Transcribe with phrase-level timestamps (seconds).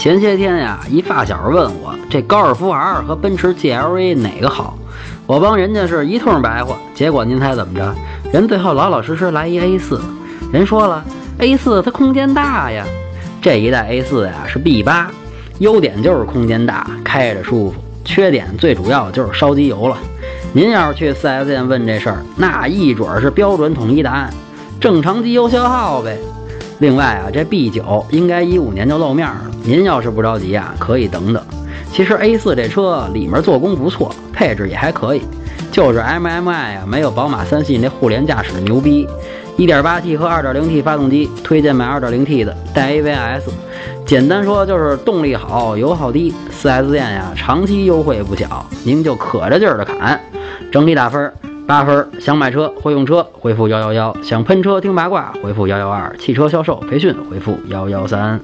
[0.00, 4.78] 前些天呀，一发小问我这高尔夫 R 和奔驰 GLA 哪个好，
[5.26, 7.94] 我帮人家是一通白话，结果您猜怎么着？
[8.32, 10.00] 人最后老老实实来一 A4，
[10.54, 11.04] 人说了
[11.38, 12.86] A4 它空间大呀，
[13.42, 15.10] 这一代 A4 呀是 B 八，
[15.58, 19.98] 优点就是空间大，开着舒服，缺点最主要就是烧机油了。
[20.54, 24.32] 您要是去 4S 店问这事儿，那一准是标准统一答案，
[24.80, 26.16] 正常机油消耗呗。
[26.80, 29.50] 另外啊，这 B 九应该一五年就露面了。
[29.62, 31.42] 您要是不着急啊，可以等等。
[31.92, 35.22] 其实 A 四这车里面做工不错，配置也还可以，
[35.70, 39.06] 就是 MMI 啊没有宝马三系那互联驾驶牛逼。
[39.58, 43.42] 1.8T 和 2.0T 发动机，推荐买 2.0T 的，带 AVS。
[44.06, 46.32] 简单说就是动力好，油耗低。
[46.62, 50.18] 4S 店呀，长期优惠不小，您就可着劲儿的砍。
[50.72, 51.30] 整体打分。
[51.70, 58.40] 八分，想买车会用车，回复幺幺幺；想喷车听八卦，回复幺幺二；汽车销售培训，回复幺幺三。